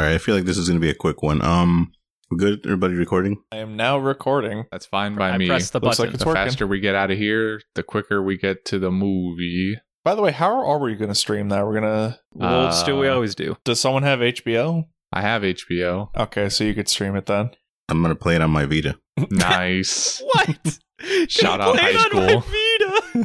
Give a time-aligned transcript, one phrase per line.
[0.00, 1.42] right, I feel like this is going to be a quick one.
[1.42, 1.92] Um,
[2.30, 2.60] we good?
[2.64, 3.42] Everybody recording?
[3.52, 4.64] I am now recording.
[4.70, 5.48] That's fine by I me.
[5.48, 6.14] pressed the Looks like button.
[6.14, 6.44] it's the working.
[6.44, 9.78] faster we get out of here, the quicker we get to the movie.
[10.04, 11.66] By the way, how are we going to stream that?
[11.66, 12.18] We're gonna.
[12.34, 13.56] we'll just we Uh, always do.
[13.64, 14.84] Does someone have HBO?
[15.12, 16.08] I have HBO.
[16.16, 17.50] Okay, so you could stream it then.
[17.88, 18.96] I'm going to play it on my Vita.
[19.30, 20.22] Nice.
[20.32, 20.78] What?
[21.28, 22.42] Shout out high school.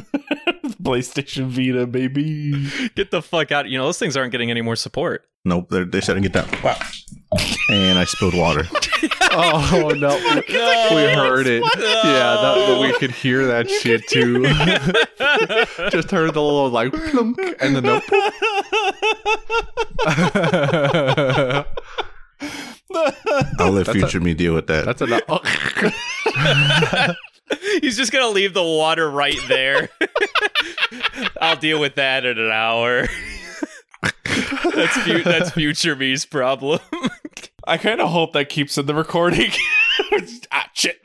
[0.82, 2.68] PlayStation Vita, baby.
[2.94, 3.68] Get the fuck out.
[3.68, 5.24] You know, those things aren't getting any more support.
[5.46, 6.62] Nope, they're, they shouldn't get that.
[6.64, 6.76] Wow.
[7.70, 8.64] And I spilled water.
[9.30, 10.08] oh no,
[10.48, 11.62] we heard it.
[11.62, 14.42] Yeah, that, that we could hear that shit too.
[15.90, 18.02] Just heard the little like plunk and the nope.
[23.60, 24.84] I'll let That's a- future me deal with that.
[24.84, 25.22] That's enough.
[27.80, 29.88] He's just gonna leave the water right there.
[31.40, 33.06] I'll deal with that in an hour.
[34.76, 36.78] That's fu- that's future me's problem.
[37.66, 39.50] I kind of hope that keeps in the recording.
[40.52, 41.00] ah, shit.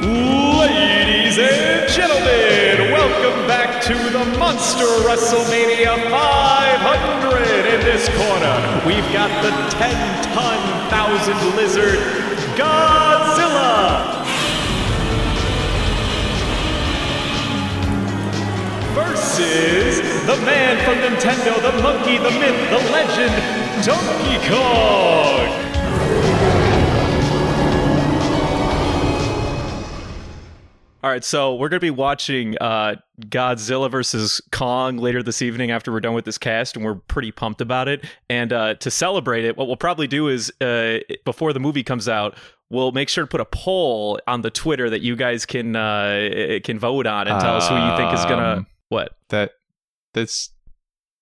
[0.00, 7.38] Ladies and gentlemen, welcome back to the Monster WrestleMania 500.
[7.74, 11.98] In this corner, we've got the 10 ton thousand lizard,
[12.56, 14.27] Godzilla.
[19.38, 23.32] Versus the man from Nintendo, the monkey, the myth, the legend,
[23.86, 25.64] Donkey Kong.
[31.04, 35.70] All right, so we're going to be watching uh, Godzilla versus Kong later this evening
[35.70, 38.04] after we're done with this cast, and we're pretty pumped about it.
[38.28, 42.08] And uh, to celebrate it, what we'll probably do is uh, before the movie comes
[42.08, 42.36] out,
[42.70, 46.58] we'll make sure to put a poll on the Twitter that you guys can uh,
[46.64, 49.12] can vote on and tell us who you think is gonna Um, what.
[49.30, 49.52] that
[50.14, 50.52] that's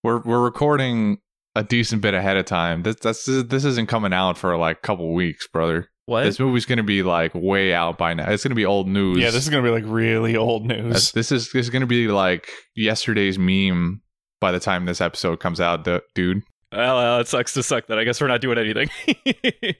[0.02, 1.18] we're we're recording
[1.54, 2.82] a decent bit ahead of time.
[2.82, 5.88] This that's this isn't coming out for like a couple weeks, brother.
[6.06, 6.22] What?
[6.24, 8.30] This movie's gonna be like way out by now.
[8.30, 9.18] It's gonna be old news.
[9.18, 11.12] yeah, this is going to be like really old That's- news.
[11.12, 14.02] this is this is gonna be like yesterday's meme
[14.40, 16.42] by the time this episode comes out, du- dude.
[16.70, 17.86] Well, uh, it sucks to suck.
[17.88, 17.98] that.
[17.98, 18.88] I guess we're not doing anything.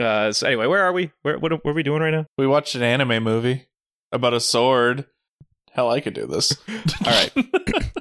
[0.00, 1.10] uh, so anyway, where are we?
[1.22, 2.26] Where what, are- what are we doing right now?
[2.36, 3.66] We watched an anime movie
[4.12, 5.06] about a sword.
[5.78, 6.58] Hell, I could do this.
[7.06, 7.30] All right.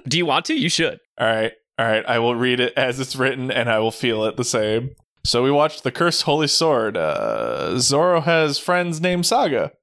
[0.08, 0.56] Do you want to?
[0.56, 1.00] You should.
[1.20, 1.52] All right.
[1.78, 2.04] All right.
[2.08, 4.96] I will read it as it's written and I will feel it the same.
[5.24, 6.98] So we watched The Cursed Holy Sword.
[6.98, 9.74] Uh, Zoro has friends named Saga.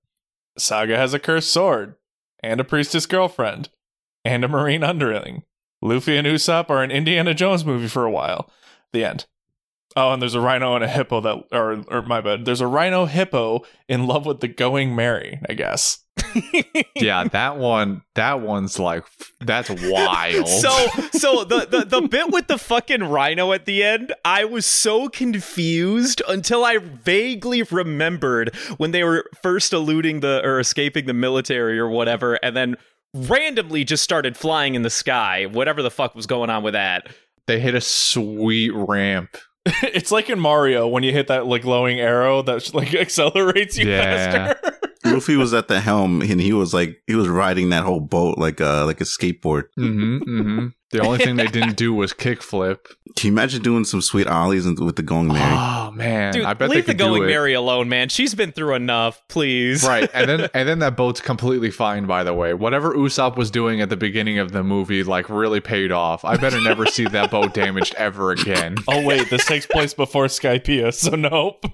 [0.58, 1.94] Saga has a cursed sword
[2.42, 3.68] and a priestess girlfriend
[4.24, 5.44] and a marine underling.
[5.80, 8.50] Luffy and Usopp are an Indiana Jones movie for a while.
[8.92, 9.26] The end.
[9.94, 12.44] Oh, and there's a rhino and a hippo that, or, or my bad.
[12.44, 16.00] There's a rhino hippo in love with the Going Merry, I guess.
[16.96, 19.04] Yeah, that one that one's like
[19.40, 20.48] that's wild.
[20.48, 24.66] So, so the, the the bit with the fucking rhino at the end, I was
[24.66, 31.14] so confused until I vaguely remembered when they were first eluding the or escaping the
[31.14, 32.76] military or whatever, and then
[33.14, 35.46] randomly just started flying in the sky.
[35.46, 37.08] Whatever the fuck was going on with that.
[37.46, 39.36] they hit a sweet ramp.
[39.82, 43.88] it's like in Mario when you hit that like glowing arrow that like accelerates you
[43.88, 44.52] Yeah.
[44.54, 44.80] faster.
[45.14, 48.38] Luffy was at the helm and he was like, he was riding that whole boat
[48.38, 49.64] like a, like a skateboard.
[49.78, 50.66] Mm-hmm, mm-hmm.
[50.90, 52.78] The only thing they didn't do was kickflip.
[53.16, 55.40] Can you imagine doing some sweet ollies with the Going Merry?
[55.56, 57.26] Oh man, Dude, I bet they leave the could do going it.
[57.26, 58.08] Mary alone, man.
[58.08, 59.22] She's been through enough.
[59.28, 59.84] Please.
[59.84, 62.06] right, and then and then that boat's completely fine.
[62.06, 65.60] By the way, whatever Usopp was doing at the beginning of the movie, like, really
[65.60, 66.24] paid off.
[66.24, 68.76] I better never see that boat damaged ever again.
[68.88, 71.64] oh wait, this takes place before Skypiea, so nope.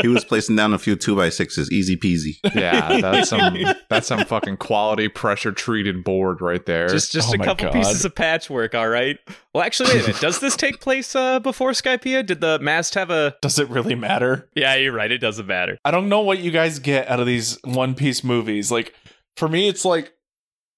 [0.00, 2.36] He was placing down a few two by sixes, easy peasy.
[2.54, 3.56] Yeah, that's some
[3.90, 6.88] that's some fucking quality pressure treated board right there.
[6.88, 7.74] Just just Oh a couple God.
[7.74, 9.18] pieces of patchwork, all right.
[9.54, 10.20] Well, actually, wait a minute.
[10.20, 12.24] Does this take place uh, before Skypiea?
[12.26, 13.36] Did the mast have a?
[13.42, 14.48] Does it really matter?
[14.54, 15.10] Yeah, you're right.
[15.10, 15.78] It doesn't matter.
[15.84, 18.70] I don't know what you guys get out of these One Piece movies.
[18.70, 18.94] Like
[19.36, 20.12] for me, it's like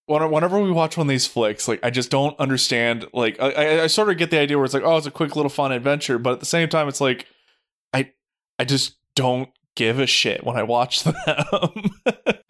[0.07, 3.07] when- whenever we watch one of these flicks, like I just don't understand.
[3.13, 5.11] Like I, I, I sort of get the idea where it's like, oh, it's a
[5.11, 7.27] quick little fun adventure, but at the same time, it's like
[7.93, 8.11] I,
[8.59, 9.49] I just don't
[9.79, 11.15] give a shit when I watch them.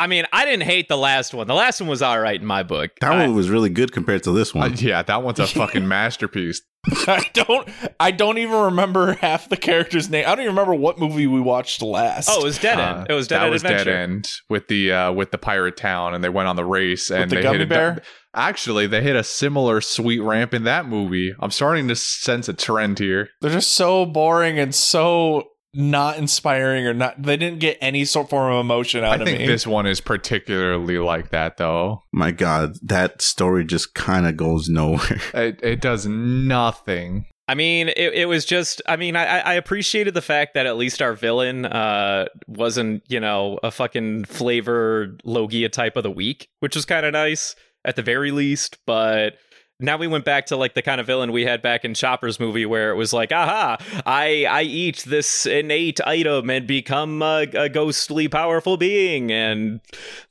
[0.01, 1.47] I mean, I didn't hate the last one.
[1.47, 2.91] The last one was all right in my book.
[3.01, 4.75] That I- one was really good compared to this Uh, one.
[4.79, 6.63] yeah, that one's a fucking masterpiece.
[7.07, 7.69] I don't,
[8.01, 10.25] I don't even remember half the characters' name.
[10.27, 12.29] I don't even remember what movie we watched last.
[12.31, 13.01] oh, it was Dead End.
[13.01, 13.85] Uh, it was Dead that End was Adventure.
[13.85, 17.11] Dead End with the uh, with the pirate town, and they went on the race
[17.11, 18.03] and the they gummy hit a bear?
[18.35, 21.35] Actually, they hit a similar sweet ramp in that movie.
[21.41, 23.31] I'm starting to sense a trend here.
[23.41, 27.23] they're just so boring and so not inspiring or not.
[27.23, 29.47] They didn't get any sort form of emotion out I of think me.
[29.47, 32.03] this one is particularly like that, though.
[32.13, 35.21] My God, that story just kind of goes nowhere.
[35.35, 37.27] It, it does nothing.
[37.47, 38.83] I mean, it, it was just.
[38.87, 43.21] I mean, I, I appreciated the fact that at least our villain uh, wasn't, you
[43.21, 47.55] know, a fucking flavor Logia type of the week, which was kind of nice
[47.85, 48.79] at the very least.
[48.85, 49.35] But
[49.81, 52.41] now we went back to like the kind of villain we had back in Chopper's
[52.41, 57.47] movie, where it was like, aha, I I eat this innate item and become a,
[57.55, 59.81] a ghostly powerful being, and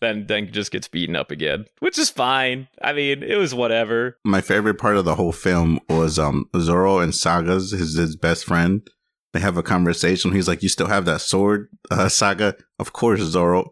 [0.01, 2.67] then then just gets beaten up again, which is fine.
[2.81, 4.17] I mean, it was whatever.
[4.25, 8.45] My favorite part of the whole film was um Zoro and Saga's his his best
[8.45, 8.87] friend.
[9.33, 10.31] They have a conversation.
[10.31, 13.71] He's like, "You still have that sword, uh, Saga?" Of course, Zoro.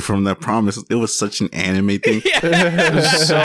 [0.00, 2.20] From that promise, it was such an anime thing.
[2.42, 3.36] It was so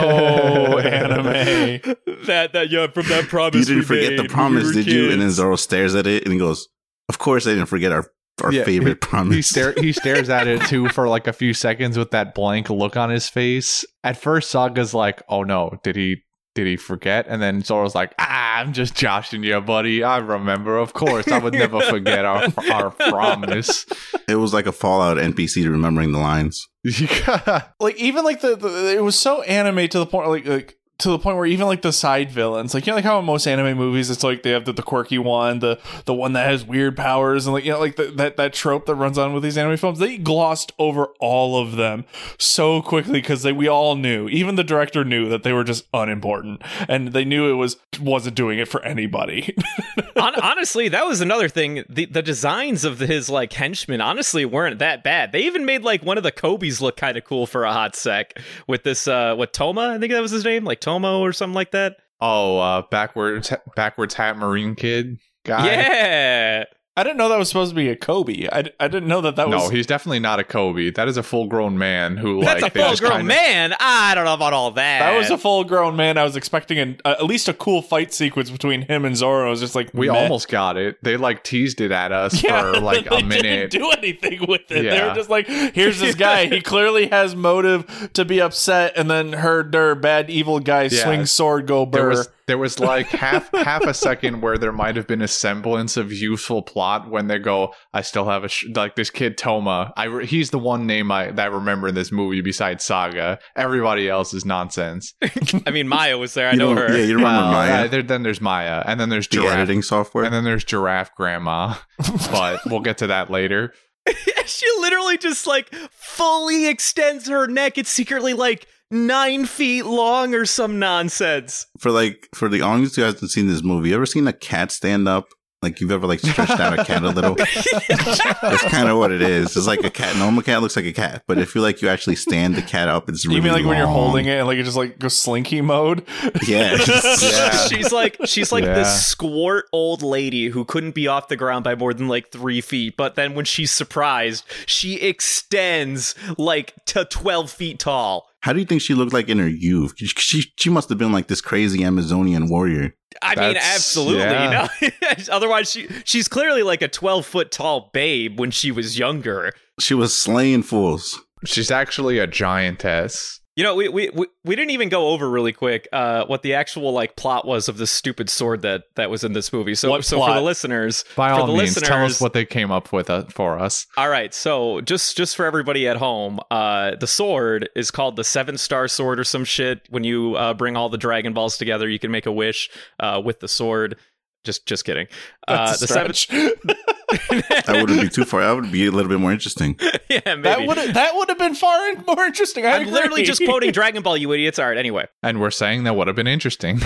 [0.78, 1.80] anime.
[2.26, 3.68] that that yeah from that promise.
[3.68, 5.04] you didn't we forget made the promise, we were did you?
[5.10, 5.34] And then kids.
[5.36, 6.68] Zoro stares at it and he goes,
[7.08, 8.06] "Of course, I didn't forget our
[8.42, 11.54] our Yeah, favorite promise." He stare he stares at it too for like a few
[11.54, 13.84] seconds with that blank look on his face.
[14.04, 16.24] At first, Saga's like, "Oh no, did he
[16.64, 20.02] did he forget?" And then Zoro's like, "Ah, I'm just joshing you, buddy.
[20.02, 20.76] I remember.
[20.78, 23.86] Of course, I would never forget our our promise."
[24.28, 26.68] It was like a Fallout NPC remembering the lines.
[27.80, 31.10] like even like the, the it was so anime to the point like like to
[31.10, 33.46] the point where even like the side villains like you know like how in most
[33.46, 36.64] anime movies it's like they have the, the quirky one the the one that has
[36.64, 39.42] weird powers and like you know like the, that that trope that runs on with
[39.42, 42.04] these anime films they glossed over all of them
[42.36, 46.60] so quickly because we all knew even the director knew that they were just unimportant
[46.88, 49.54] and they knew it was wasn't doing it for anybody
[50.18, 51.84] honestly, that was another thing.
[51.88, 55.32] The the designs of his like henchmen honestly weren't that bad.
[55.32, 57.96] They even made like one of the Koby's look kind of cool for a hot
[57.96, 61.32] sec with this uh what Toma, I think that was his name, like Tomo or
[61.34, 61.96] something like that.
[62.20, 65.66] oh, uh, backwards backwards hat marine kid guy.
[65.66, 66.64] Yeah.
[66.98, 69.36] I didn't know that was supposed to be a Koby I, I didn't know that
[69.36, 69.64] that was.
[69.64, 70.94] no, he's definitely not a Koby.
[70.94, 73.74] That is a full grown man who That's like a full grown kinda- man.
[73.78, 74.98] I don't know about all that.
[74.98, 76.18] That was a full grown man.
[76.18, 79.46] I was expecting an, uh, at least a cool fight sequence between him and Zoro.
[79.46, 80.18] I was just like, We meh.
[80.22, 81.02] almost got it.
[81.02, 83.70] They like teased it at us yeah, for like they a minute.
[83.70, 84.82] Didn't do anything with it.
[84.82, 85.08] They Yeah.
[85.08, 86.46] were just like, here's this guy.
[86.46, 91.04] he clearly has motive to be upset, and then heard their bad evil guy Yeah.
[91.04, 94.96] swing sword go there was there was like half half a second where there might
[94.96, 98.66] have been a semblance of useful plot when they go i still have a sh-,
[98.74, 101.94] like this kid toma i re- he's the one name i that i remember in
[101.94, 105.14] this movie besides saga everybody else is nonsense
[105.66, 106.48] I mean, Maya was there.
[106.48, 106.96] I You know don't- her.
[106.98, 109.52] Yeah, you remember Uh, Maya, uh, there, then there's maya and then there's the giraffe
[109.58, 110.24] editing software.
[110.24, 111.74] and then there's giraffe grandma
[112.32, 113.72] but we'll get to that later
[114.46, 117.76] she literally just like fully extends her neck.
[117.76, 121.66] It's secretly like nine feet long or some nonsense.
[121.78, 124.70] for like for the audience who hasn't seen this movie, you ever seen a cat
[124.70, 125.28] stand up?
[125.60, 127.34] Like you've ever like stretched out a cat a little?
[127.88, 129.56] That's kind of what it is.
[129.56, 130.14] It's like a cat.
[130.16, 132.86] Normal cat looks like a cat, but if you like you actually stand the cat
[132.88, 135.00] up, it's really you mean like when you're holding it and like it just like
[135.00, 136.06] goes slinky mode?
[136.46, 136.78] Yeah.
[137.20, 137.50] Yeah.
[137.66, 138.74] she's like she's like Yeah.
[138.74, 142.60] this squart old lady who couldn't be off the ground by more than like three
[142.60, 142.96] feet.
[142.96, 148.28] But then when she's surprised, she extends like to twelve feet tall.
[148.42, 149.94] How do you think she looked like in her youth?
[149.96, 152.94] She she, she must have been like this crazy Amazonian warrior.
[153.22, 154.20] I mean, absolutely.
[154.20, 154.68] yeah.
[154.80, 154.88] No,
[155.32, 159.52] otherwise she she's clearly like a twelve foot tall babe when she was younger.
[159.80, 161.20] She was slaying fools.
[161.44, 165.52] she's actually a giantess You know, we, we we we didn't even go over really
[165.52, 169.24] quick uh, what the actual like plot was of this stupid sword that that was
[169.24, 169.74] in this movie.
[169.74, 172.44] So What so for the listeners, by for all the means tell us what they
[172.44, 176.38] came up with uh, for us All right, so just just for everybody at home,
[176.52, 179.80] uh, the sword is called the Seven Star Sword or some shit.
[179.90, 183.20] When you uh, bring all the Dragon Balls together, you can make a wish uh,
[183.24, 183.96] with the sword.
[184.44, 185.06] Just just kidding.
[185.46, 186.14] Uh, a the seven.
[186.14, 186.54] stretch.
[187.08, 188.42] That wouldn't be too far.
[188.42, 189.78] That would be a little bit more interesting.
[190.10, 190.42] yeah, maybe.
[190.42, 192.66] that would that would have been far more interesting.
[192.66, 194.58] I I'm literally just quoting Dragon Ball, you idiots.
[194.58, 195.06] All right, anyway.
[195.22, 196.80] and we're saying that would have been interesting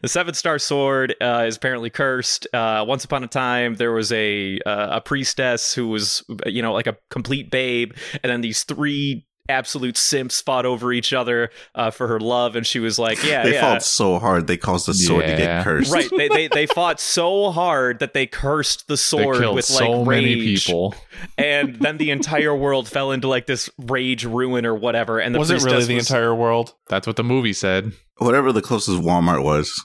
[0.00, 2.46] the seven star sword uh, is apparently cursed.
[2.52, 6.72] Uh, once upon a time, there was a uh, a priestess who was, you know,
[6.72, 11.90] like a complete babe, and then these three absolute simps fought over each other uh,
[11.90, 14.86] for her love, and she was like, "Yeah, They yeah." fought so hard they caused
[14.86, 15.92] the sword to get cursed.
[15.92, 19.78] Right, they, they they fought so hard that they cursed the sword killed with like
[19.78, 20.94] so rage, many people
[21.38, 25.18] and then the entire world fell into like this rage ruin or whatever.
[25.18, 26.74] And the was it really priestess the was- entire world?
[26.88, 29.84] that's what the movie said Whatever the closest Walmart was.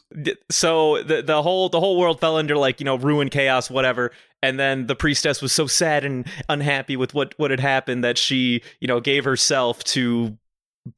[0.51, 4.11] So the the whole the whole world fell under like you know ruin chaos whatever
[4.43, 8.17] and then the priestess was so sad and unhappy with what what had happened that
[8.17, 10.37] she you know gave herself to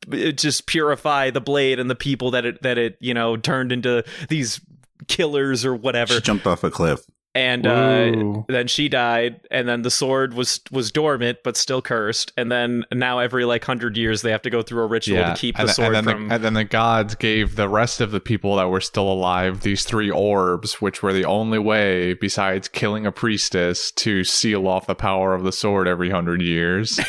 [0.09, 4.03] just purify the blade and the people that it that it you know turned into
[4.27, 4.59] these
[5.07, 7.01] killers or whatever She jumped off a cliff.
[7.36, 12.31] And uh, then she died, and then the sword was was dormant but still cursed,
[12.36, 15.36] and then now every like hundred years they have to go through a ritual to
[15.36, 16.27] keep the and, sword and then from.
[16.27, 19.62] the, and then the gods gave the rest of the people that were still alive
[19.62, 24.88] these three orbs, which were the only way, besides killing a priestess, to seal off
[24.88, 27.00] the power of the sword every hundred years.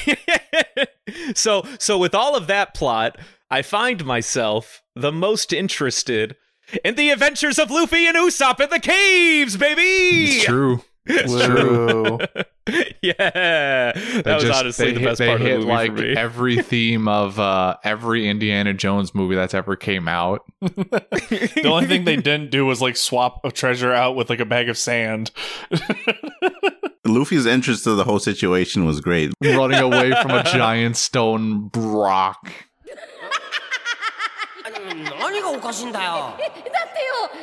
[1.34, 3.16] so so with all of that plot,
[3.50, 6.36] I find myself the most interested
[6.84, 9.80] in the adventures of Luffy and Usopp in the caves, baby.
[9.82, 10.82] it's true.
[11.06, 12.18] It's true.
[13.02, 13.14] yeah,
[13.92, 15.70] that They was just- honestly they the hit, best they part of the hit movie
[15.70, 16.14] like for me.
[16.16, 20.44] every theme of uh, every Indiana Jones movie that's ever came out.
[20.60, 24.44] the only thing they didn't do was like swap a treasure out with like a
[24.44, 25.30] bag of sand.
[27.06, 29.32] Luffy's entrance to the whole situation was great.
[29.42, 32.52] running away from a giant stone rock.
[35.04, 36.10] 何がおかしいんだよ。
[36.10, 36.50] だってよ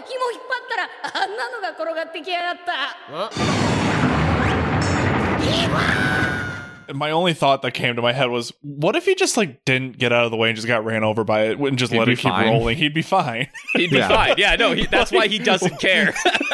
[0.05, 0.89] 紐引っ張ったら
[1.23, 2.97] あんなのが転がってきやがった
[6.93, 9.97] My only thought that came to my head was, what if he just like didn't
[9.97, 11.99] get out of the way and just got ran over by it and just He'd
[11.99, 12.47] let be it keep fine.
[12.47, 12.77] rolling?
[12.77, 13.47] He'd be fine.
[13.73, 14.07] He'd be Yeah.
[14.07, 14.35] fine.
[14.37, 16.13] Yeah, no, he, that's why he doesn't care.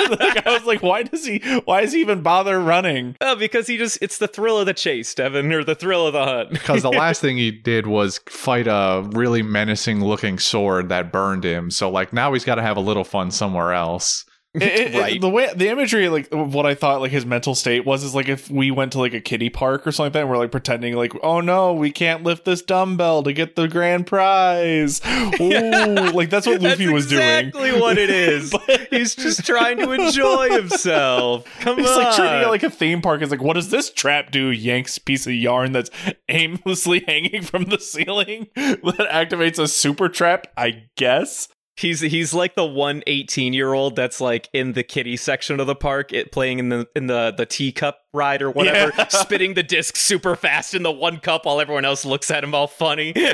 [0.10, 1.40] like, I was like, why does he?
[1.66, 3.16] Why does he even bother running?
[3.22, 6.24] Oh, because he just—it's the thrill of the chase, Devin, or the thrill of the
[6.26, 6.50] hunt.
[6.52, 11.44] Because the last thing he did was fight a really menacing looking sword that burned
[11.44, 11.72] him.
[11.72, 14.26] So, like, now he's got to have a little fun somewhere else.
[14.62, 15.20] It- it- it- Right.
[15.20, 18.30] the way the imagery, like what I thought, like his mental state was, is like
[18.30, 20.52] if we went to like a kiddie park or something like that, and we're like
[20.52, 25.02] pretending like, oh no, we can't lift this dumbbell to get the grand prize.
[25.42, 27.22] Ooh, like that's what Luffy That's was doing.
[27.48, 28.52] exactly what it is.
[28.52, 31.46] But- He's just trying to enjoy himself.
[31.62, 31.98] Come It's on.
[32.04, 33.24] like treating it like a theme park.
[33.24, 34.52] It's like, what does this trap do?
[34.52, 35.90] Yanks piece of yarn that's
[36.30, 41.48] aimlessly hanging from the ceiling that activates a super trap, I guess.
[41.76, 45.68] He's he's like the one 18 year old that's like in the kiddie section of
[45.68, 49.08] the park, it playing in the in the the teacup ride or whatever, Yeah.
[49.10, 52.54] spitting the disc super fast in the one cup while everyone else looks at him
[52.56, 53.14] all funny.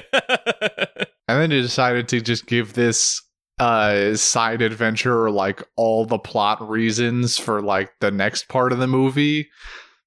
[1.27, 3.21] And then he decided to just give this
[3.59, 8.87] uh side adventure like all the plot reasons for like the next part of the
[8.87, 9.47] movie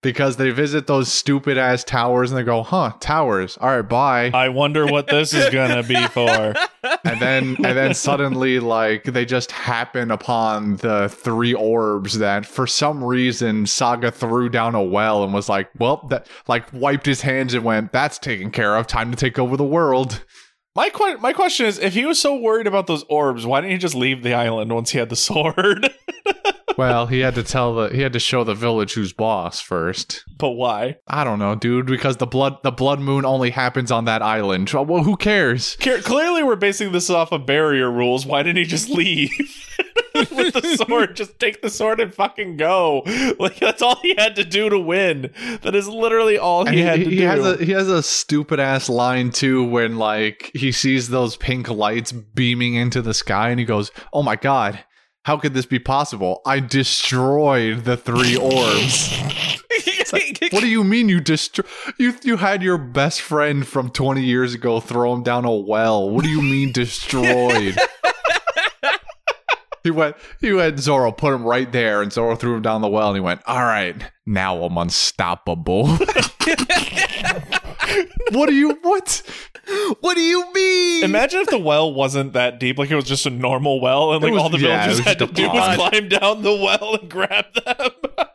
[0.02, 4.30] because they visit those stupid ass towers and they go huh towers all right bye
[4.35, 6.28] I wonder what this is gonna be for.
[7.04, 12.66] and then and then suddenly like they just happen upon the three orbs that for
[12.66, 17.23] some reason saga threw down a well and was like well that like wiped his
[17.23, 20.25] hands and went that's taken care of time to take over the world
[20.75, 23.73] My que- my question is, if he was so worried about those orbs, why didn't
[23.73, 25.90] he just leave the island once he had the sword?
[26.76, 30.25] Well he had to tell the he had to show the village who's boss first
[30.38, 30.97] but why?
[31.07, 34.69] I don't know, dude, because the blood the blood moon only happens on that island.
[34.73, 35.76] Well, who cares?
[35.76, 38.26] Care- Clearly, we're basing this off of barrier rules.
[38.26, 39.31] Why didn't he just leave
[40.14, 41.14] with the sword?
[41.14, 43.02] Just take the sword and fucking go.
[43.38, 45.31] Like that's all he had to do to win.
[45.62, 47.26] That is literally all And he, had to he do.
[47.26, 51.69] has a he has a stupid ass line too when like he sees those pink
[51.69, 54.81] lights beaming into the sky and he goes, "Oh my god,
[55.25, 56.43] how could this be possible?
[56.45, 59.19] I destroyed the three orbs."
[60.50, 61.64] what do you mean you destroy
[61.99, 66.11] you you had your best friend from 20 years ago throw him down a well.
[66.11, 67.76] What do you mean destroyed?
[69.85, 72.88] He went, he went, Zoro put him right there, and Zoro threw him down the
[72.88, 75.99] well, and he went, All right, now I'm unstoppable.
[78.33, 79.23] what do you, what?
[80.01, 81.05] what do you mean?
[81.05, 84.23] Imagine if the well wasn't that deep, like it was just a normal well, and
[84.23, 87.11] like was- all the yeah, villagers had to do was climb down the well and
[87.11, 87.91] grab them.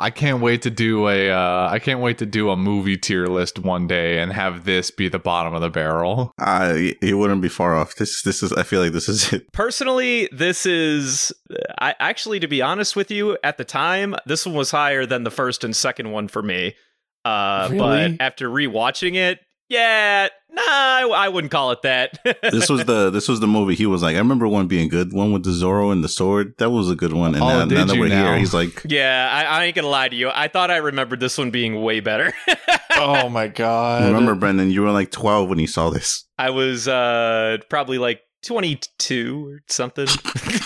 [0.00, 3.26] I can't wait to do a, uh, I can't wait to do a movie tier
[3.26, 6.32] list one day and have this be the bottom of the barrel.
[6.38, 7.96] Uh, you wouldn't be far off.
[7.96, 8.52] This, this is.
[8.52, 9.50] I feel like this is it.
[9.52, 11.32] Personally, this is
[11.80, 15.24] I actually to be honest with you, at the time, this one was higher than
[15.24, 16.76] the first and second one for me.
[17.24, 17.78] Uh Really?
[18.16, 22.18] but after rewatching it, yeah, nah, I, I wouldn't call it that.
[22.42, 23.10] This was the.
[23.10, 23.74] This was the movie.
[23.74, 25.12] He was like, I remember one being good.
[25.12, 26.54] One with the Zoro and the sword.
[26.56, 27.34] That was a good one.
[27.34, 28.28] And Oh, now, did now that you we're now?
[28.30, 30.30] here, he's like, Yeah, I, I ain't gonna lie to you.
[30.32, 32.32] I thought I remembered this one being way better.
[32.92, 34.06] oh my god!
[34.06, 36.24] remember, Brendan, you were like 12 when you saw this.
[36.38, 40.06] I was uh probably like 22 or something.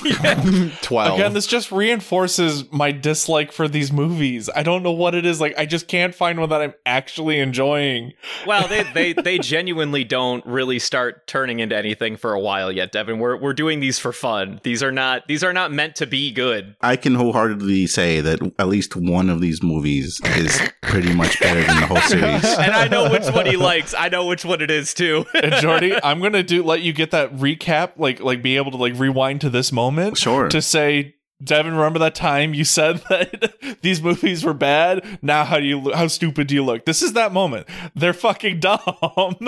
[0.83, 1.19] 12.
[1.19, 4.51] Again, this just reinforces my dislike for these movies.
[4.55, 5.41] I don't know what it is.
[5.41, 8.13] Like, I just can't find one that I'm actually enjoying.
[8.47, 12.93] well, they, they they genuinely don't really start turning into anything for a while yet,
[12.93, 13.19] Devin.
[13.19, 14.61] We're we're doing these for fun.
[14.63, 16.77] These are not these are not meant to be good.
[16.81, 21.63] I can wholeheartedly say that at least one of these movies is pretty much better
[21.63, 22.45] than the whole series.
[22.45, 23.95] And I know which one he likes.
[23.95, 25.25] I know which one it is too.
[25.35, 27.62] And Jordy, I'm gonna do let you get that recap,
[27.97, 30.49] like like be able to like rewind to this moment Sure.
[30.49, 35.05] to say Devin, remember that time you said that these movies were bad?
[35.23, 36.85] Now how do you look, how stupid do you look?
[36.85, 37.67] This is that moment.
[37.95, 38.79] They're fucking dumb.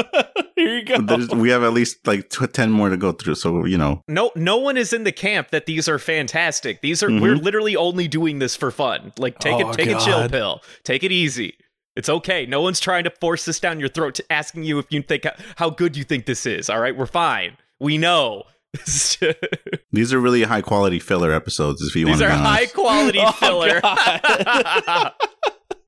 [0.56, 1.00] Here you go.
[1.00, 3.36] There's, we have at least like tw- 10 more to go through.
[3.36, 6.80] So, you know, No, no one is in the camp that these are fantastic.
[6.80, 7.44] These are we're mm-hmm.
[7.44, 9.12] literally only doing this for fun.
[9.18, 10.62] Like take Oh, a take a chill pill.
[10.82, 11.54] Take it easy.
[11.96, 12.44] It's okay.
[12.44, 15.26] No one's trying to force this down your throat, to asking you if you think
[15.56, 16.68] how good you think this is.
[16.68, 17.56] All right, we're fine.
[17.80, 18.44] We know.
[19.92, 23.20] these are really high quality filler episodes if you want These to are high quality
[23.22, 23.80] Oh, filler.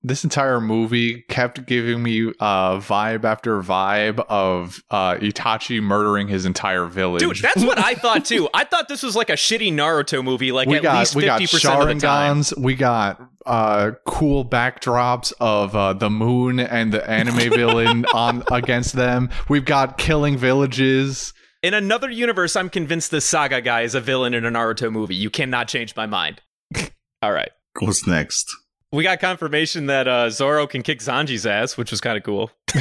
[0.05, 6.47] this entire movie kept giving me uh, vibe after vibe of uh, Itachi murdering his
[6.47, 7.23] entire village.
[7.23, 8.49] Dude, that's what I thought too.
[8.55, 11.47] I thought this was like a shitty Naruto movie, like we at got least fifty
[11.49, 12.43] percent of the time.
[12.57, 18.93] We got uh, cool backdrops of uh, the moon and the anime villain on against
[18.93, 19.31] them.
[19.49, 21.33] We've got killing villages.
[21.63, 25.15] In another universe, I'm convinced this saga guy is a villain in a Naruto movie.
[25.17, 26.43] You cannot change my mind.
[27.23, 27.51] All right.
[27.81, 28.55] What's next?
[28.93, 32.51] We got confirmation that uh, Zoro can kick Sanji's ass, which was kind of cool.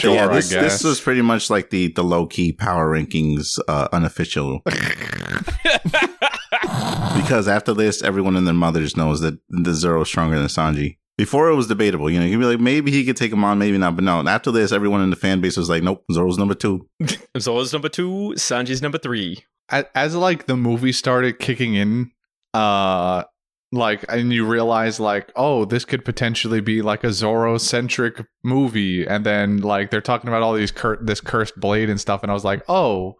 [0.00, 0.62] Sure, yeah, I this, guess.
[0.62, 4.62] this was pretty much like the, the low key power rankings uh, unofficial.
[7.14, 10.96] because after this, everyone and their mothers knows that the Zero is stronger than Sanji.
[11.18, 13.58] Before it was debatable, you know, you'd be like, maybe he could take him on,
[13.58, 13.94] maybe not.
[13.96, 16.88] But no, after this, everyone in the fan base was like, nope, Zoro's number two.
[17.38, 19.44] Zoro's number two, Sanji's number three.
[19.68, 22.10] as, as like the movie started kicking in
[22.54, 23.24] uh
[23.74, 29.06] like and you realize like oh this could potentially be like a Zoro centric movie
[29.06, 32.30] and then like they're talking about all these cur- this cursed blade and stuff and
[32.30, 33.16] I was like oh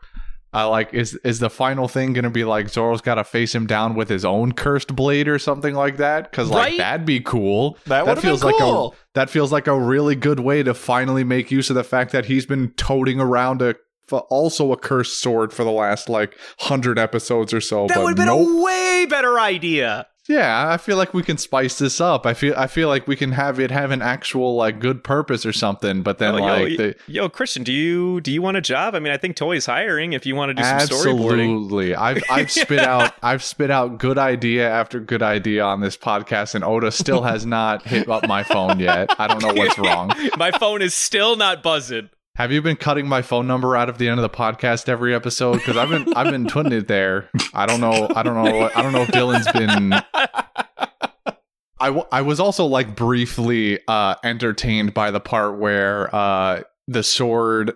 [0.53, 3.55] I like is is the final thing going to be like Zoro's got to face
[3.55, 6.79] him down with his own cursed blade or something like that cuz like Right?
[6.79, 8.95] that'd be cool That would've been like cool.
[8.95, 12.13] a that feels like a really good way to finally make use of the fact
[12.13, 13.77] that he's been toting around a
[14.13, 18.05] f- also a cursed sword for the last like 100 episodes or so That but
[18.05, 18.49] would have been nope.
[18.59, 20.07] a way better idea.
[20.29, 23.17] Yeah i feel like we can spice this up i feel i feel like we
[23.17, 26.69] can have it have an actual like good purpose or something but then Oh, like
[26.71, 28.95] yo, the, yo, Christian, do you do you want a job?
[28.95, 31.51] I mean, I think Toei's hiring if you want to do some storyboarding.
[31.51, 35.97] absolutely i've i've spit out i've spit out good idea after good idea on this
[35.97, 39.77] podcast and oda still has not hit up my phone yet i don't know what's
[39.79, 42.11] wrong My phone is still not buzzing.
[42.37, 45.15] Have you been cutting my phone number out of the end of the podcast every
[45.15, 45.59] episode?
[45.59, 47.29] Because I've been I've been putting it there.
[47.53, 48.09] I don't know.
[48.17, 48.71] I don't know.
[48.75, 49.93] I don't know if Dylan's been.
[51.79, 57.03] I, w- I was also like briefly uh, entertained by the part where uh, the
[57.03, 57.73] sword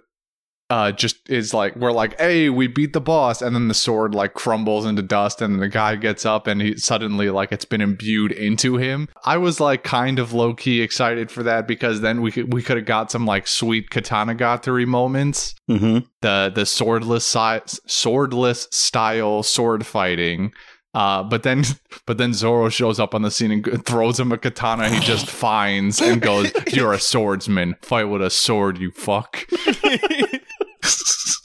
[0.69, 4.15] uh, just is like we're like hey we beat the boss and then the sword
[4.15, 7.81] like crumbles into dust and the guy gets up and he suddenly like it's been
[7.81, 12.33] imbued into him i was like kind of low-key excited for that because then we
[12.33, 15.99] could we could have got some like sweet Katanagatari moments Mm-hmm.
[16.23, 20.53] the the swordless si- swordless style sword fighting
[20.95, 21.63] uh, but then,
[22.07, 24.89] but then Zoro shows up on the scene and throws him a katana.
[24.89, 27.77] He just finds and goes, "You're a swordsman.
[27.83, 29.45] Fight with a sword, you fuck."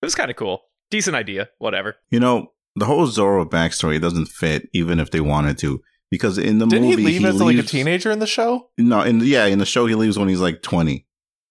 [0.00, 0.60] It was kind of cool.
[0.90, 1.48] Decent idea.
[1.58, 1.96] Whatever.
[2.10, 5.80] You know, the whole Zoro backstory doesn't fit, even if they wanted to.
[6.10, 8.70] Because in the Didn't movie, he leave as like a teenager in the show?
[8.78, 11.06] No, in yeah, in the show he leaves when he's like twenty,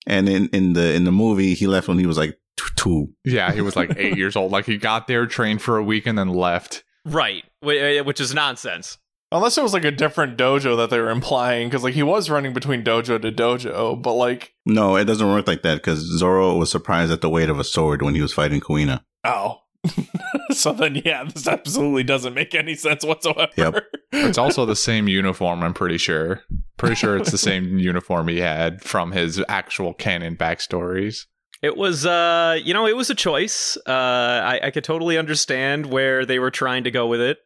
[0.08, 2.40] and in in the in the movie he left when he was like
[2.76, 3.10] two.
[3.24, 4.52] Yeah, he was like eight years old.
[4.52, 6.84] Like he got there, trained for a week, and then left.
[7.06, 7.44] Right.
[7.62, 8.98] Uh, Which is nonsense.
[9.32, 12.30] Unless it was like a different dojo that they were implying, because like he was
[12.30, 16.56] running between dojo to dojo, but like, No, it doesn't work like that because Zoro
[16.56, 19.02] was surprised at the weight of a sword when he was fighting Kuina.
[19.24, 19.60] oh.
[20.52, 23.52] so then, yeah, this absolutely doesn't make any sense whatsoever.
[23.56, 23.86] Yep.
[24.12, 25.63] It's also the same uniform.
[25.63, 26.42] I'm pretty sure.
[26.78, 31.26] Pretty sure it's the same uniform he had from his actual canon backstories.
[31.62, 33.78] It was, uh, you know, it was a choice.
[33.88, 37.38] Uh, I, I could totally understand where they were trying to go with it.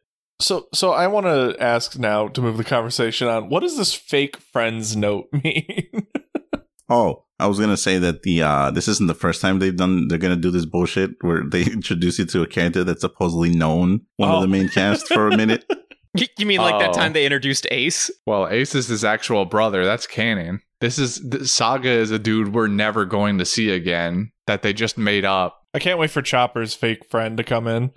[0.42, 3.94] So, so I want to ask now to move the conversation on what does this
[3.94, 6.06] fake friends note mean?
[6.88, 10.08] Oh, I was gonna say that the uh this isn't the first time they've done.
[10.08, 14.02] They're gonna do this bullshit where they introduce you to a character that's supposedly known
[14.16, 14.36] one Oh.
[14.36, 15.64] of the main cast for a minute.
[16.36, 16.92] You mean like that Oh.
[16.92, 18.10] time they introduced Ace?
[18.26, 19.82] Well, Ace is his actual brother.
[19.86, 20.60] That's canon.
[20.82, 24.74] This is th- Saga is a dude we're never going to see again that they
[24.74, 25.62] just made up.
[25.72, 27.92] I can't wait for Chopper's fake friend to come in.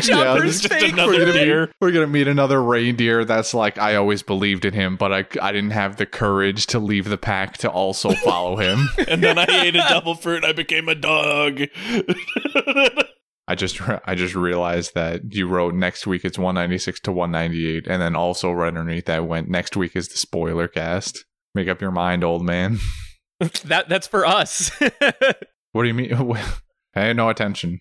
[0.00, 1.32] Chopper's Just fake another friend.
[1.32, 1.72] deer.
[1.80, 5.52] We're gonna meet another reindeer that's like I always believed in him, but I I
[5.52, 8.88] didn't have the courage to leave the pack to also follow him.
[9.08, 10.44] And then I ate a double fruit.
[10.44, 11.60] I became a dog.
[13.46, 18.00] I just I just realized that you wrote next week it's 196 to 198, and
[18.00, 21.24] then also right underneath that went next week is the spoiler cast.
[21.54, 22.78] Make up your mind, old man.
[23.64, 24.70] that that's for us.
[25.72, 26.38] What do you mean?
[26.94, 27.80] Pay no attention.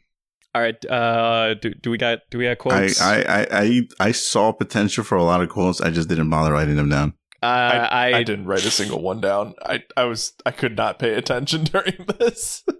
[0.55, 0.85] All right.
[0.85, 3.01] Uh, do, do we got do we got quotes?
[3.01, 5.81] I, I, I, I saw potential for a lot of quotes.
[5.81, 7.13] I just didn't bother writing them down.
[7.41, 9.55] uh, I, I, I didn't write a single one down.
[9.65, 12.63] I, I was I could not pay attention during this.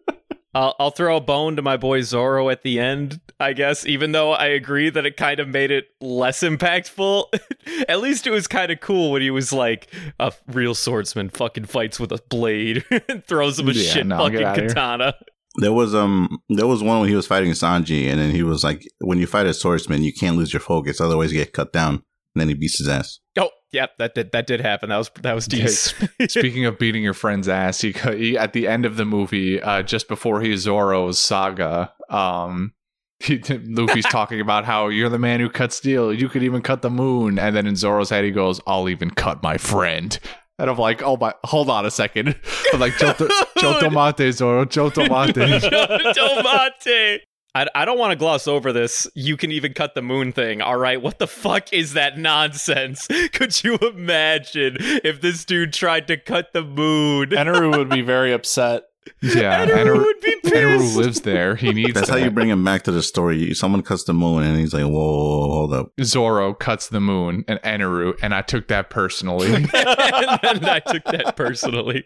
[0.56, 4.12] I'll, I'll throw a bone to my boy Zoro at the end, I guess, even
[4.12, 7.26] though I agree that it kind of made it less impactful.
[7.90, 9.88] at least it was kind of cool when he was like,
[10.20, 14.20] a real swordsman fucking fights with a blade and throws him a Yeah, shit no,
[14.20, 14.68] fucking get here.
[14.68, 15.16] katana.
[15.58, 18.64] There was um there was one when he was fighting Sanji, and then he was
[18.64, 21.72] like, "When you fight a swordsman, you can't lose your focus, otherwise you get cut
[21.72, 22.04] down."
[22.36, 23.20] And then he beats his ass.
[23.38, 24.90] Oh, yep, that did that did happen.
[24.90, 26.10] That was that was decent.
[26.32, 29.84] Speaking of beating your friend's ass, he, he at the end of the movie, uh,
[29.84, 32.74] just before he Zoro's saga, um,
[33.20, 36.12] he, Luffy's talking about how you're the man who cut steel.
[36.12, 39.12] You could even cut the moon, and then in Zoro's head, he goes, "I'll even
[39.12, 40.18] cut my friend."
[40.64, 42.30] And I'm like, "Oh my, hold on a second.
[42.74, 45.34] I'm like, Joto, Jotomate, Zoro, Jotomate.
[46.14, 47.20] Tomate.
[47.54, 49.06] I, I don't want to gloss over this.
[49.14, 50.62] You can even cut the moon thing.
[50.62, 51.02] All right.
[51.02, 53.08] What the fuck is that nonsense?
[53.34, 57.32] Could you imagine if this dude tried to cut the moon?
[57.32, 58.84] Eneru would be very upset.
[59.22, 60.98] Yeah, Eneru Eneru, would be Eneru pissed.
[60.98, 61.56] lives there.
[61.56, 63.54] He needs That's how you bring him back to the story.
[63.54, 67.00] Someone cuts the moon, and he's like, "Whoa, whoa, whoa, hold up." Zoro cuts the
[67.00, 69.54] moon and Eneru, and I took that personally.
[69.56, 72.04] and I took that personally.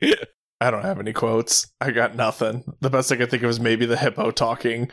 [0.59, 1.67] I don't have any quotes.
[1.81, 2.63] I got nothing.
[2.81, 4.89] The best I could think of is maybe the hippo talking.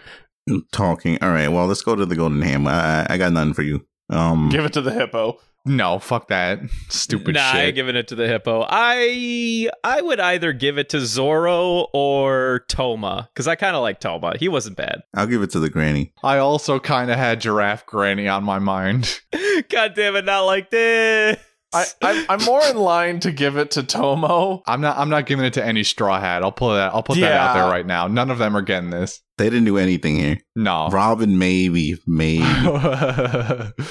[0.72, 1.18] Talking.
[1.22, 1.48] All right.
[1.48, 2.66] Well, let's go to the golden ham.
[2.66, 3.86] I, I I got nothing for you.
[4.10, 5.38] Um, Give it to the hippo.
[5.64, 6.60] No, fuck that.
[6.88, 7.34] Stupid shit.
[7.36, 7.74] nah, I ain't shit.
[7.74, 8.66] giving it to the hippo.
[8.68, 13.98] I I would either give it to Zoro or Toma because I kind of like
[14.00, 14.36] Toma.
[14.38, 15.02] He wasn't bad.
[15.14, 16.12] I'll give it to the granny.
[16.22, 19.20] I also kind of had Giraffe Granny on my mind.
[19.70, 21.38] God damn it, not like this.
[21.74, 24.62] I, I'm, I'm more in line to give it to Tomo.
[24.66, 24.96] I'm not.
[24.98, 26.42] I'm not giving it to any Straw Hat.
[26.42, 26.94] I'll put that.
[26.94, 28.06] I'll put that out there right now.
[28.06, 29.20] None of them are getting this.
[29.36, 30.38] They didn't do anything here.
[30.54, 30.88] No.
[30.90, 32.44] Robin, maybe, maybe.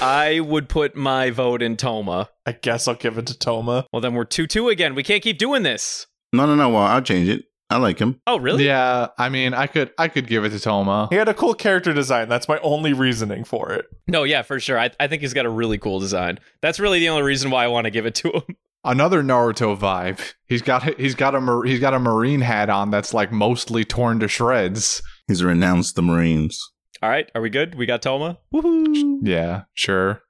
[0.02, 2.30] I would put my vote in Toma.
[2.46, 3.86] I guess I'll give it to Toma.
[3.92, 4.96] Well, then we're 2 2 again.
[4.96, 6.08] We can't keep doing this.
[6.32, 6.70] no, no, no.
[6.70, 7.44] Well, I'll change it.
[7.70, 8.20] I like him.
[8.28, 8.66] Oh, really?
[8.66, 9.08] yeah.
[9.18, 9.92] I mean, I could.
[9.98, 11.08] I could give it to Toma.
[11.10, 12.30] He had a cool character design.
[12.30, 13.86] That's my only reasoning for it.
[14.08, 14.78] No, yeah, for sure.
[14.78, 16.40] I, I think he's got a really cool design.
[16.62, 18.44] That's really the only reason why I want to give it to him.
[18.84, 20.20] Another Naruto vibe.
[20.46, 21.00] He's got.
[21.00, 21.62] He's got a.
[21.66, 25.02] He's got a marine hat on that's like mostly torn to shreds.
[25.28, 26.60] He's renounced the Marines.
[27.02, 27.76] All right, are we good?
[27.76, 28.38] We got Toma?
[28.54, 29.20] Woohoo!
[29.24, 29.64] Yeah.
[29.74, 30.22] Sure.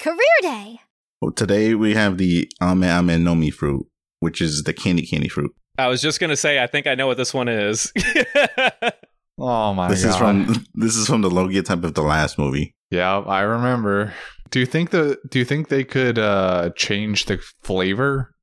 [0.00, 0.80] Career Day.
[1.20, 3.86] Well, today we have the Ame Ame no Mi fruit,
[4.20, 5.52] which is the candy candy fruit.
[5.78, 7.92] I was just going to say, I think I know what this one is.
[9.42, 10.10] Oh my this god.
[10.10, 12.74] is from this is from the Logia type of the last movie.
[12.90, 14.12] Yeah, I remember.
[14.50, 18.34] Do you think the do you think they could uh change the flavor?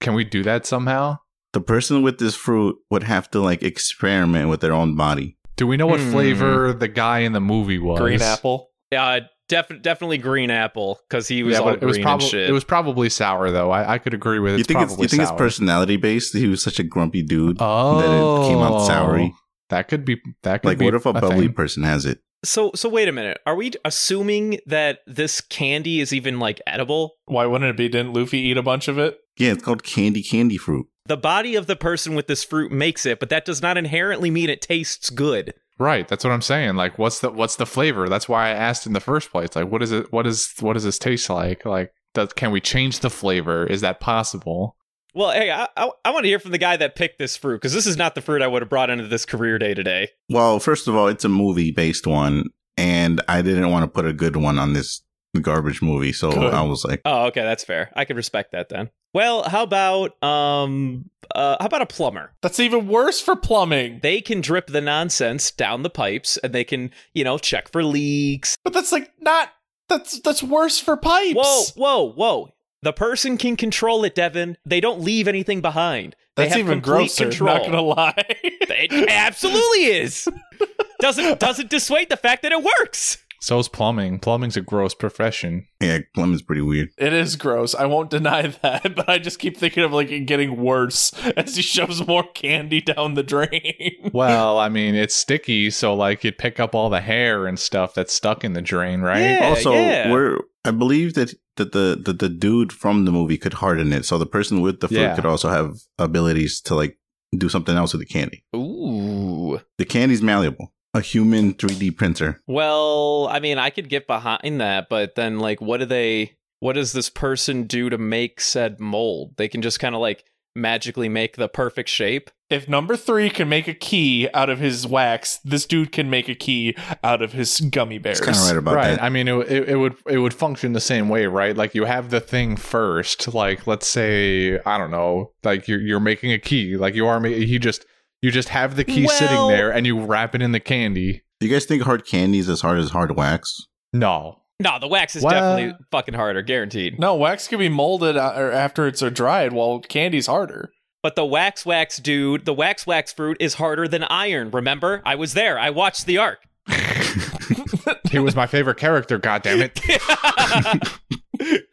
[0.00, 1.18] Can we do that somehow?
[1.52, 5.36] The person with this fruit would have to like experiment with their own body.
[5.58, 6.12] Do we know what Hmm.
[6.12, 7.98] flavor the guy in the movie was?
[8.00, 8.70] Green apple.
[8.96, 12.24] uh, def- definitely green apple because he was Yeah, all but it was green probably
[12.26, 12.50] and shit.
[12.50, 13.70] it was probably sour though.
[13.70, 14.58] I, I could agree with it.
[14.58, 16.34] you think it's you think it's personality based?
[16.34, 18.04] He was such a grumpy dude Oh, that
[18.44, 18.88] it came out oh.
[18.88, 19.32] soury.
[19.70, 21.52] That could be that could Like, be what if a, bubbly thing.
[21.54, 22.20] person has it?
[22.44, 23.38] so, so wait a minute.
[23.46, 27.14] Are we assuming that this candy is even like edible?
[27.24, 27.88] Why wouldn't it be?
[27.88, 29.18] Didn't Luffy eat a bunch of it?
[29.36, 30.86] Yeah, it's called candy candy fruit.
[31.06, 34.30] The body of the person with this fruit makes it, but that does not inherently
[34.30, 35.52] mean it tastes good.
[35.78, 36.74] Right, that's what I'm saying.
[36.74, 38.08] Like, what's the what's the flavor?
[38.08, 39.54] That's why I asked in the first place.
[39.54, 40.12] Like, what is it?
[40.12, 41.64] What is what does this taste like?
[41.64, 43.64] Like, does can we change the flavor?
[43.64, 44.76] Is that possible?
[45.14, 47.56] Well, hey, I, I, I want to hear from the guy that picked this fruit
[47.56, 50.10] because this is not the fruit I would have brought into this career day today.
[50.28, 52.44] Well, first of all, it's a movie based one,
[52.76, 55.02] and I didn't want to put a good one on this
[55.40, 56.54] garbage movie, so Good.
[56.54, 57.90] I was like, Oh, okay, that's fair.
[57.94, 58.90] I could respect that then.
[59.14, 62.32] Well, how about um, uh, how about a plumber?
[62.42, 64.00] That's even worse for plumbing.
[64.02, 67.82] They can drip the nonsense down the pipes, and they can, you know, check for
[67.82, 68.56] leaks.
[68.64, 69.50] But that's like not.
[69.88, 71.38] That's that's worse for pipes.
[71.38, 72.54] Whoa, whoa, whoa!
[72.82, 74.56] The person can control it, Devin.
[74.64, 76.14] They don't leave anything behind.
[76.36, 77.24] They That's even grosser.
[77.24, 77.52] control.
[77.52, 78.14] Not gonna lie.
[78.44, 80.28] It absolutely is.
[81.00, 83.18] Doesn't doesn't dissuade the fact that it works.
[83.40, 84.18] So is plumbing.
[84.18, 85.66] Plumbing's a gross profession.
[85.80, 86.88] yeah, plumbing's pretty weird.
[86.98, 87.74] It is gross.
[87.74, 91.54] I won't deny that, but I just keep thinking of like it getting worse as
[91.56, 93.92] he shoves more candy down the drain.
[94.12, 97.94] Well, I mean, it's sticky, so like you'd pick up all the hair and stuff
[97.94, 99.20] that's stuck in the drain, right?
[99.20, 99.48] Yeah.
[99.48, 100.10] also, yeah.
[100.10, 104.04] we're I believe that that the, the the dude from the movie could harden it,
[104.04, 105.14] so the person with the fruit Yeah.
[105.14, 106.98] could also have abilities to like
[107.36, 108.42] do something else with the candy.
[108.56, 109.60] Ooh.
[109.76, 110.72] The candy's malleable.
[110.98, 112.40] A human 3D printer.
[112.48, 116.34] Well, I mean, I could get behind that, but then like, what do they?
[116.58, 119.34] What does this person do to make said mold?
[119.36, 120.24] They can just kind of like
[120.56, 122.30] magically make the perfect shape.
[122.50, 126.28] If number three can make a key out of his wax, this dude can make
[126.28, 128.20] a key out of his gummy bears.
[128.20, 128.90] Kind of right about right.
[128.96, 129.02] that.
[129.02, 131.56] I mean, it, it, it would it would function the same way, right?
[131.56, 133.32] Like you have the thing first.
[133.32, 136.76] Like let's say I don't know, like you're you're making a key.
[136.76, 137.20] Like you are.
[137.20, 137.86] ma- You just
[138.22, 141.22] you just have the key sitting there, and you wrap it in the candy.
[141.40, 143.66] Do you guys think hard candy is as hard as hard wax?
[143.92, 146.98] No, No, the wax is Well- definitely fucking harder, guaranteed.
[146.98, 150.72] No, wax can be molded after it's dried, while candy's harder.
[151.00, 154.50] But the wax wax dude, the wax wax fruit is harder than iron.
[154.50, 155.00] Remember?
[155.06, 155.60] I was there.
[155.60, 156.40] I watched the arc.
[158.10, 159.16] he was my favorite character.
[159.18, 159.80] God damn it!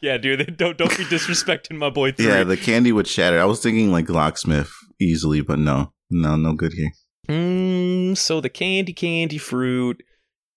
[0.02, 0.56] yeah, dude.
[0.58, 2.12] Don't don't be disrespecting my boy.
[2.12, 2.28] Three.
[2.28, 3.40] Yeah, the candy would shatter.
[3.40, 6.92] I was thinking like locksmith easily, but no, no, no good here.
[7.28, 10.04] Mm, so the candy candy fruit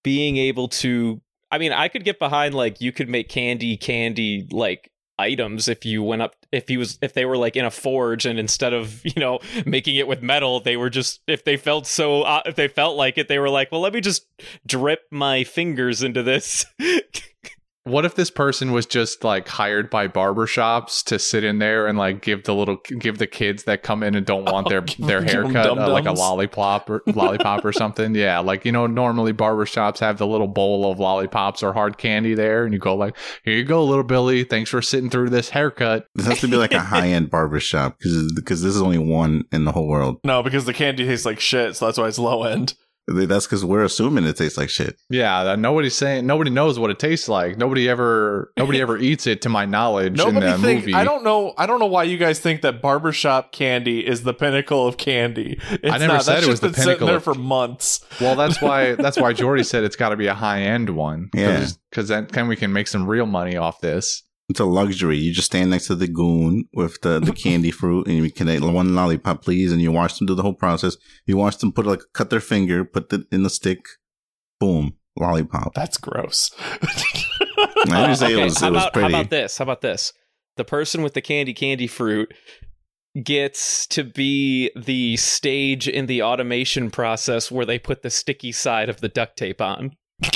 [0.04, 4.46] being able to I mean, I could get behind like you could make candy candy
[4.50, 7.70] like items if you went up if he was if they were like in a
[7.70, 11.56] forge and instead of you know making it with metal they were just if they
[11.56, 14.26] felt so uh, if they felt like it they were like well let me just
[14.66, 16.64] drip my fingers into this
[17.84, 21.96] What if this person was just like hired by barbershops to sit in there and
[21.96, 25.22] like give the little give the kids that come in and don't want their their
[25.22, 28.14] haircut uh, like a lollipop or lollipop or something?
[28.14, 32.34] Yeah, like you know normally barbershops have the little bowl of lollipops or hard candy
[32.34, 34.44] there and you go like, "Here you go, little Billy.
[34.44, 37.98] Thanks for sitting through this haircut." This has to be like a high end barbershop
[37.98, 40.18] because because this is only one in the whole world.
[40.24, 42.74] No, because the candy tastes like shit, so that's why it's low end.
[43.10, 45.00] That's because we're assuming it tastes like shit.
[45.08, 47.56] Yeah, nobody's saying nobody knows what it tastes like.
[47.56, 50.94] Nobody ever nobody ever eats it to my knowledge Nobody in the think movie.
[50.94, 51.54] I don't know.
[51.56, 55.58] I don't know why you guys think that barbershop candy is the pinnacle of candy.
[55.70, 56.24] It's never not.
[56.24, 58.04] said That's it was just the been sitting pinnacle there of- for months.
[58.20, 61.30] Well, that's why that's why Jordy said it's got to be a high end one.
[61.34, 61.66] Yeah.
[61.90, 64.22] because then can we can make some real money off this.
[64.48, 65.18] It's a luxury.
[65.18, 68.48] You just stand next to the goon with the, the candy fruit and you can
[68.48, 69.72] eat one lollipop, please.
[69.72, 70.96] And you watch them do the whole process.
[71.26, 73.84] You watch them put like cut their finger, put it in the stick,
[74.58, 75.74] boom, lollipop.
[75.74, 76.50] That's gross.
[77.90, 79.58] I didn't say it was, how it was about, how about this?
[79.58, 80.12] How about this?
[80.56, 82.32] The person with the candy candy fruit
[83.22, 88.88] gets to be the stage in the automation process where they put the sticky side
[88.88, 89.96] of the duct tape on.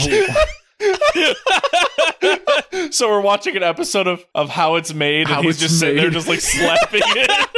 [0.00, 0.44] Oh,
[2.90, 5.80] so we're watching an episode of, of how it's made, and How he's It's just
[5.80, 7.48] sitting there, just like slapping it.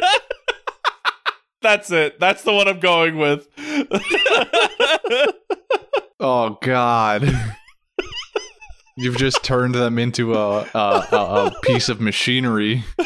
[1.62, 2.18] That's it.
[2.18, 3.48] That's the one I'm going with.
[6.22, 7.26] Oh God.
[8.98, 12.84] You've just turned them into a a, a, a piece of machinery.
[12.98, 13.04] a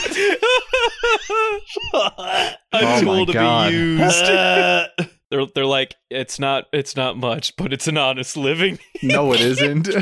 [1.92, 3.70] Oh my tool to God.
[3.70, 4.24] be used.
[5.34, 8.78] They're they're like it's not it's not much, but it's an honest living.
[9.02, 9.88] No, it isn't.
[9.88, 9.98] no,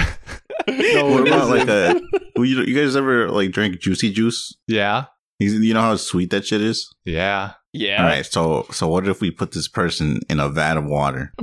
[0.69, 2.01] What it about like a?
[2.37, 4.55] You, you guys ever like drink juicy juice?
[4.69, 5.07] yeah,
[5.41, 6.93] You, you know how sweet that shit is.
[7.05, 7.55] yeah.
[7.75, 8.03] Yeah.
[8.03, 11.33] All right, so so what if we put this person in a vat of water?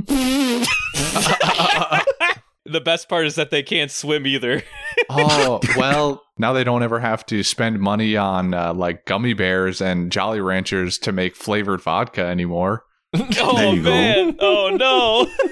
[2.65, 4.61] The best part is that they can't swim either.
[5.09, 9.81] Oh well, now they don't ever have to spend money on uh, like gummy bears
[9.81, 12.83] and Jolly Ranchers to make flavored vodka anymore.
[13.39, 13.89] oh you go.
[13.89, 14.35] man.
[14.39, 15.27] Oh no.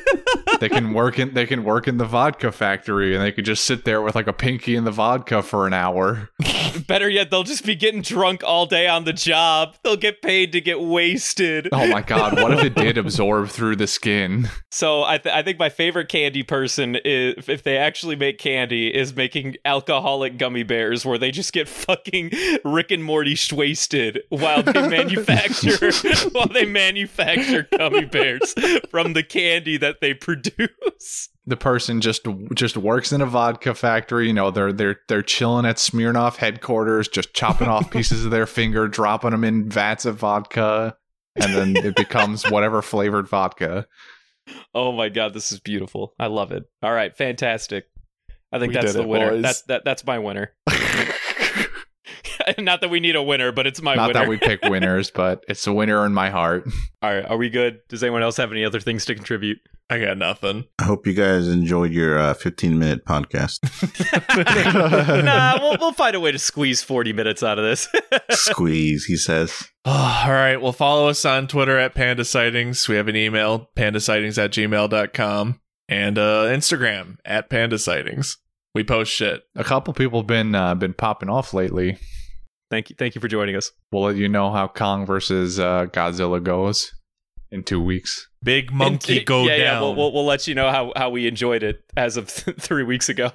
[0.59, 3.63] They can work in they can work in the vodka factory and they could just
[3.63, 6.31] sit there with like a pinky in the vodka for an hour.
[6.87, 9.75] Better yet, they'll just be getting drunk all day on the job.
[9.83, 11.69] They'll get paid to get wasted.
[11.71, 14.49] Oh my god, what if it did absorb through the skin?
[14.71, 18.87] So I, th- I think my favorite candy person is if they actually make candy
[18.87, 22.31] is making alcoholic gummy bears where they just get fucking
[22.65, 25.91] Rick and Morty wasted while they manufacture
[26.31, 27.46] while they manufacture
[27.77, 28.53] gummy bears
[28.89, 31.29] from the candy that they produce.
[31.45, 35.65] The person just just works in a vodka factory, you know, they're they're they're chilling
[35.65, 40.17] at Smirnoff headquarters, just chopping off pieces of their finger, dropping them in vats of
[40.17, 40.97] vodka,
[41.35, 43.87] and then it becomes whatever flavored vodka.
[44.73, 46.13] Oh my god, this is beautiful.
[46.19, 46.63] I love it.
[46.83, 47.85] All right, fantastic.
[48.51, 49.31] I think We that's the it, winner.
[49.31, 49.41] boys.
[49.41, 50.53] That's that that's my winner.
[52.57, 54.19] Not that we need a winner, but it's my Not winner.
[54.21, 56.67] that we pick winners, but it's a winner in my heart.
[57.01, 57.79] All right, are we good?
[57.89, 59.59] Does anyone else have any other things to contribute?
[59.89, 60.65] I got nothing.
[60.79, 63.59] I hope you guys enjoyed your uh, 15 minute podcast.
[65.23, 67.87] nah, we'll, we'll find a way to squeeze 40 minutes out of this.
[68.31, 69.63] Squeeze, he says.
[69.85, 70.57] Oh, all right.
[70.57, 72.87] Well, follow us on Twitter at Panda Sightings.
[72.89, 78.37] We have an email, pandasightings at gmail.com, and uh, Instagram at Panda Sightings.
[78.75, 79.43] We post shit.
[79.55, 81.97] A couple people been uh, been popping off lately.
[82.69, 82.95] Thank you.
[82.97, 83.71] Thank you for joining us.
[83.91, 86.91] We'll let you know how Kong versus uh, Godzilla goes
[87.51, 88.27] in two weeks.
[88.43, 89.59] Big monkey And- go yeah, down.
[89.59, 92.83] Yeah, we'll, we'll, we'll let you know how, how we enjoyed it as of three
[92.83, 93.31] weeks ago.